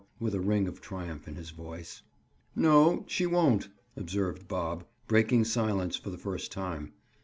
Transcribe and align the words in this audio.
With 0.19 0.33
a 0.33 0.41
ring 0.41 0.67
of 0.67 0.81
triumph 0.81 1.27
in 1.27 1.35
his 1.35 1.51
voice. 1.51 2.01
"No, 2.55 3.03
she 3.07 3.27
won't," 3.27 3.67
observed 3.95 4.47
Bob, 4.47 4.83
breaking 5.05 5.45
silence 5.45 5.95
for 5.95 6.09
the 6.09 6.17
first 6.17 6.51
time. 6.51 6.93